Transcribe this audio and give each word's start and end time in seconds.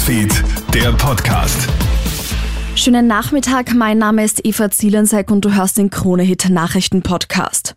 Newsfeed, 0.00 0.42
der 0.72 0.92
Podcast. 0.92 1.68
Schönen 2.74 3.06
Nachmittag, 3.06 3.74
mein 3.74 3.98
Name 3.98 4.24
ist 4.24 4.46
Eva 4.46 4.70
Zielensek 4.70 5.30
und 5.30 5.44
du 5.44 5.54
hörst 5.54 5.76
den 5.76 5.90
Kronehit 5.90 6.48
Nachrichten 6.48 7.02
Podcast. 7.02 7.76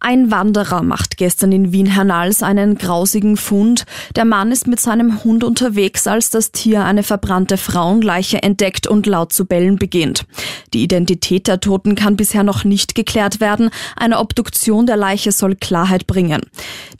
Ein 0.00 0.30
Wanderer 0.30 0.84
macht 0.84 1.16
gestern 1.16 1.50
in 1.50 1.72
Wien-Hernals 1.72 2.44
einen 2.44 2.78
grausigen 2.78 3.36
Fund. 3.36 3.84
Der 4.14 4.24
Mann 4.24 4.52
ist 4.52 4.68
mit 4.68 4.78
seinem 4.78 5.24
Hund 5.24 5.42
unterwegs, 5.42 6.06
als 6.06 6.30
das 6.30 6.52
Tier 6.52 6.84
eine 6.84 7.02
verbrannte 7.02 7.56
Frauenleiche 7.56 8.40
entdeckt 8.40 8.86
und 8.86 9.06
laut 9.06 9.32
zu 9.32 9.44
bellen 9.44 9.76
beginnt. 9.76 10.24
Die 10.72 10.84
Identität 10.84 11.48
der 11.48 11.58
Toten 11.58 11.96
kann 11.96 12.16
bisher 12.16 12.44
noch 12.44 12.62
nicht 12.62 12.94
geklärt 12.94 13.40
werden. 13.40 13.70
Eine 13.96 14.20
Obduktion 14.20 14.86
der 14.86 14.96
Leiche 14.96 15.32
soll 15.32 15.56
Klarheit 15.56 16.06
bringen. 16.06 16.42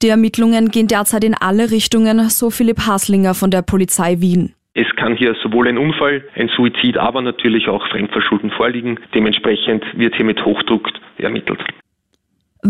Die 0.01 0.09
Ermittlungen 0.09 0.71
gehen 0.71 0.87
derzeit 0.87 1.25
in 1.25 1.35
alle 1.35 1.73
Richtungen, 1.73 2.21
so 2.29 2.51
Philipp 2.51 2.87
Haslinger 2.87 3.34
von 3.34 3.51
der 3.51 3.62
Polizei 3.62 4.20
Wien. 4.20 4.55
Es 4.75 4.87
kann 4.95 5.16
hier 5.16 5.34
sowohl 5.43 5.66
ein 5.66 5.77
Unfall, 5.77 6.23
ein 6.37 6.48
Suizid, 6.56 6.97
aber 6.97 7.20
natürlich 7.20 7.66
auch 7.66 7.84
Fremdverschulden 7.89 8.53
vorliegen. 8.53 9.01
Dementsprechend 9.12 9.84
wird 9.97 10.15
hier 10.15 10.25
mit 10.25 10.45
Hochdruck 10.45 10.89
ermittelt. 11.16 11.59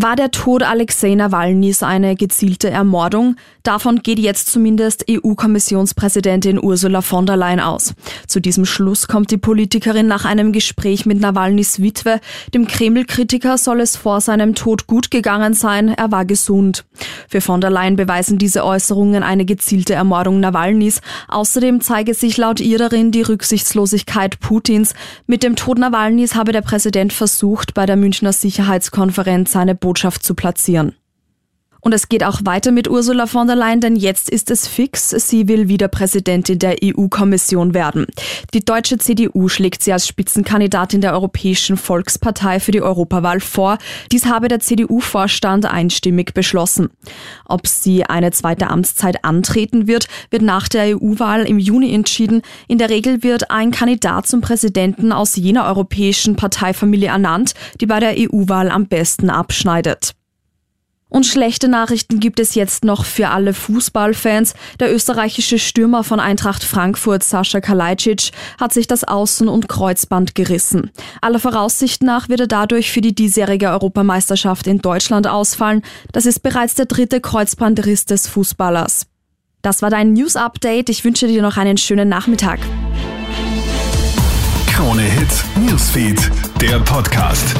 War 0.00 0.14
der 0.14 0.30
Tod 0.30 0.62
Alexei 0.62 1.16
Nawalnys 1.16 1.82
eine 1.82 2.14
gezielte 2.14 2.70
Ermordung? 2.70 3.34
Davon 3.64 4.00
geht 4.00 4.20
jetzt 4.20 4.46
zumindest 4.46 5.06
EU-Kommissionspräsidentin 5.10 6.62
Ursula 6.62 7.02
von 7.02 7.26
der 7.26 7.36
Leyen 7.36 7.58
aus. 7.58 7.94
Zu 8.28 8.38
diesem 8.38 8.64
Schluss 8.64 9.08
kommt 9.08 9.32
die 9.32 9.38
Politikerin 9.38 10.06
nach 10.06 10.24
einem 10.24 10.52
Gespräch 10.52 11.04
mit 11.04 11.18
Nawalnys 11.18 11.82
Witwe. 11.82 12.20
Dem 12.54 12.68
Kreml-Kritiker 12.68 13.58
soll 13.58 13.80
es 13.80 13.96
vor 13.96 14.20
seinem 14.20 14.54
Tod 14.54 14.86
gut 14.86 15.10
gegangen 15.10 15.54
sein, 15.54 15.88
er 15.88 16.12
war 16.12 16.24
gesund. 16.24 16.84
Für 17.28 17.40
von 17.40 17.60
der 17.60 17.70
Leyen 17.70 17.96
beweisen 17.96 18.38
diese 18.38 18.64
Äußerungen 18.64 19.24
eine 19.24 19.44
gezielte 19.44 19.94
Ermordung 19.94 20.38
Nawalnys. 20.38 21.00
Außerdem 21.26 21.80
zeige 21.80 22.14
sich 22.14 22.36
laut 22.36 22.60
ihr 22.60 22.78
darin 22.78 23.10
die 23.10 23.22
Rücksichtslosigkeit 23.22 24.38
Putins. 24.38 24.94
Mit 25.26 25.42
dem 25.42 25.56
Tod 25.56 25.78
Nawalnys 25.78 26.36
habe 26.36 26.52
der 26.52 26.62
Präsident 26.62 27.12
versucht, 27.12 27.74
bei 27.74 27.84
der 27.84 27.96
Münchner 27.96 28.32
Sicherheitskonferenz 28.32 29.50
seine 29.50 29.74
Botschaft 29.88 30.22
zu 30.22 30.34
platzieren. 30.34 30.96
Und 31.80 31.94
es 31.94 32.08
geht 32.08 32.24
auch 32.24 32.40
weiter 32.44 32.72
mit 32.72 32.88
Ursula 32.88 33.26
von 33.26 33.46
der 33.46 33.56
Leyen, 33.56 33.80
denn 33.80 33.96
jetzt 33.96 34.30
ist 34.30 34.50
es 34.50 34.66
fix. 34.66 35.10
Sie 35.10 35.48
will 35.48 35.68
wieder 35.68 35.88
Präsidentin 35.88 36.58
der 36.58 36.76
EU-Kommission 36.82 37.74
werden. 37.74 38.06
Die 38.54 38.64
deutsche 38.64 38.98
CDU 38.98 39.48
schlägt 39.48 39.82
sie 39.82 39.92
als 39.92 40.06
Spitzenkandidatin 40.06 41.00
der 41.00 41.12
Europäischen 41.12 41.76
Volkspartei 41.76 42.60
für 42.60 42.72
die 42.72 42.82
Europawahl 42.82 43.40
vor. 43.40 43.78
Dies 44.10 44.26
habe 44.26 44.48
der 44.48 44.60
CDU-Vorstand 44.60 45.66
einstimmig 45.66 46.34
beschlossen. 46.34 46.90
Ob 47.46 47.66
sie 47.66 48.04
eine 48.04 48.32
zweite 48.32 48.68
Amtszeit 48.68 49.24
antreten 49.24 49.86
wird, 49.86 50.08
wird 50.30 50.42
nach 50.42 50.68
der 50.68 50.96
EU-Wahl 50.96 51.44
im 51.44 51.58
Juni 51.58 51.94
entschieden. 51.94 52.42
In 52.66 52.78
der 52.78 52.90
Regel 52.90 53.22
wird 53.22 53.50
ein 53.50 53.70
Kandidat 53.70 54.26
zum 54.26 54.40
Präsidenten 54.40 55.12
aus 55.12 55.36
jener 55.36 55.66
europäischen 55.66 56.36
Parteifamilie 56.36 57.08
ernannt, 57.08 57.54
die 57.80 57.86
bei 57.86 58.00
der 58.00 58.14
EU-Wahl 58.16 58.70
am 58.70 58.86
besten 58.86 59.30
abschneidet. 59.30 60.17
Und 61.10 61.24
schlechte 61.24 61.68
Nachrichten 61.68 62.20
gibt 62.20 62.38
es 62.38 62.54
jetzt 62.54 62.84
noch 62.84 63.04
für 63.04 63.28
alle 63.28 63.54
Fußballfans. 63.54 64.54
Der 64.78 64.94
österreichische 64.94 65.58
Stürmer 65.58 66.04
von 66.04 66.20
Eintracht 66.20 66.62
Frankfurt, 66.62 67.22
Sascha 67.22 67.60
Kalajdzic, 67.60 68.30
hat 68.60 68.74
sich 68.74 68.86
das 68.86 69.06
Außen- 69.06 69.48
und 69.48 69.68
Kreuzband 69.68 70.34
gerissen. 70.34 70.90
Aller 71.22 71.38
Voraussicht 71.38 72.02
nach 72.02 72.28
wird 72.28 72.40
er 72.40 72.46
dadurch 72.46 72.92
für 72.92 73.00
die 73.00 73.14
diesjährige 73.14 73.70
Europameisterschaft 73.70 74.66
in 74.66 74.78
Deutschland 74.78 75.26
ausfallen. 75.26 75.82
Das 76.12 76.26
ist 76.26 76.40
bereits 76.40 76.74
der 76.74 76.86
dritte 76.86 77.20
Kreuzbandriss 77.20 78.04
des 78.04 78.28
Fußballers. 78.28 79.06
Das 79.62 79.82
war 79.82 79.90
dein 79.90 80.12
News-Update. 80.12 80.88
Ich 80.90 81.04
wünsche 81.04 81.26
dir 81.26 81.42
noch 81.42 81.56
einen 81.56 81.78
schönen 81.78 82.08
Nachmittag. 82.08 82.60
Krone 84.66 85.02
Hits, 85.02 85.44
Newsfeed, 85.56 86.30
der 86.60 86.78
Podcast. 86.80 87.56